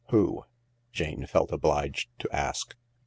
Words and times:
"Who?" 0.09 0.45
Jane 0.91 1.27
felt 1.27 1.51
obliged 1.51 2.09
to 2.21 2.35
ask. 2.35 2.75